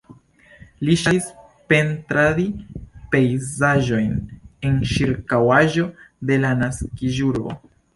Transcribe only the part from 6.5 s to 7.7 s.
naskiĝurbo.